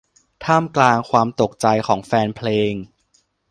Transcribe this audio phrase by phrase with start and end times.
[0.45, 2.73] ท่ามกลางความตกใจของแฟนเพลง